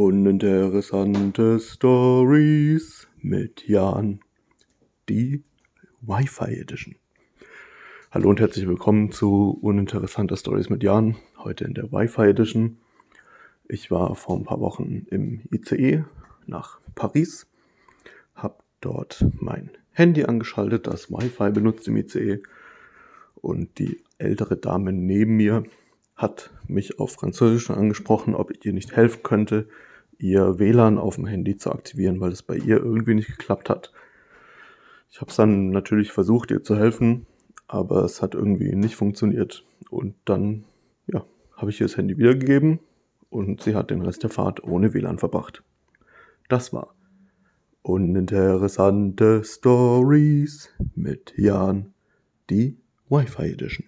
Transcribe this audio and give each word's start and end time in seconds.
Uninteressante 0.00 1.60
Stories 1.60 3.06
mit 3.20 3.68
Jan. 3.68 4.20
Die 5.10 5.44
Wi-Fi 6.00 6.58
Edition. 6.58 6.94
Hallo 8.10 8.30
und 8.30 8.40
herzlich 8.40 8.66
willkommen 8.66 9.12
zu 9.12 9.58
Uninteressante 9.60 10.38
Stories 10.38 10.70
mit 10.70 10.82
Jan. 10.82 11.16
Heute 11.36 11.64
in 11.64 11.74
der 11.74 11.92
Wi-Fi 11.92 12.30
Edition. 12.30 12.78
Ich 13.68 13.90
war 13.90 14.14
vor 14.14 14.38
ein 14.38 14.44
paar 14.44 14.60
Wochen 14.60 15.06
im 15.10 15.42
ICE 15.52 16.04
nach 16.46 16.80
Paris, 16.94 17.46
habe 18.34 18.56
dort 18.80 19.26
mein 19.38 19.68
Handy 19.90 20.24
angeschaltet, 20.24 20.86
das 20.86 21.10
Wi-Fi 21.10 21.50
benutzt 21.50 21.86
im 21.88 21.98
ICE 21.98 22.42
und 23.34 23.78
die 23.78 24.02
ältere 24.16 24.56
Dame 24.56 24.94
neben 24.94 25.36
mir 25.36 25.64
hat 26.16 26.50
mich 26.66 26.98
auf 26.98 27.12
Französisch 27.12 27.68
angesprochen, 27.68 28.34
ob 28.34 28.50
ich 28.50 28.64
ihr 28.64 28.72
nicht 28.72 28.96
helfen 28.96 29.22
könnte, 29.22 29.68
ihr 30.20 30.58
WLAN 30.58 30.98
auf 30.98 31.16
dem 31.16 31.26
Handy 31.26 31.56
zu 31.56 31.72
aktivieren, 31.72 32.20
weil 32.20 32.32
es 32.32 32.42
bei 32.42 32.56
ihr 32.56 32.76
irgendwie 32.76 33.14
nicht 33.14 33.28
geklappt 33.28 33.70
hat. 33.70 33.92
Ich 35.10 35.20
habe 35.20 35.30
es 35.30 35.36
dann 35.36 35.70
natürlich 35.70 36.12
versucht, 36.12 36.50
ihr 36.50 36.62
zu 36.62 36.76
helfen, 36.76 37.26
aber 37.66 38.04
es 38.04 38.22
hat 38.22 38.34
irgendwie 38.34 38.74
nicht 38.76 38.96
funktioniert. 38.96 39.64
Und 39.88 40.14
dann, 40.24 40.64
ja, 41.06 41.24
habe 41.56 41.70
ich 41.70 41.80
ihr 41.80 41.86
das 41.86 41.96
Handy 41.96 42.16
wiedergegeben 42.18 42.80
und 43.30 43.62
sie 43.62 43.74
hat 43.74 43.90
den 43.90 44.02
Rest 44.02 44.22
der 44.22 44.30
Fahrt 44.30 44.62
ohne 44.62 44.94
WLAN 44.94 45.18
verbracht. 45.18 45.64
Das 46.48 46.72
war 46.72 46.94
uninteressante 47.82 49.42
Stories 49.42 50.70
mit 50.94 51.32
Jan, 51.36 51.94
die 52.50 52.76
Wi-Fi 53.08 53.52
Edition. 53.52 53.86